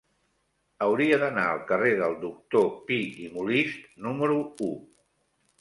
[0.85, 4.73] Hauria d'anar al carrer del Doctor Pi i Molist número u.